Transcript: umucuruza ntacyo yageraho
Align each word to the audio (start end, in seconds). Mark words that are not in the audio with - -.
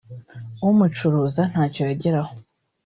umucuruza 0.69 1.41
ntacyo 1.51 1.81
yageraho 1.89 2.33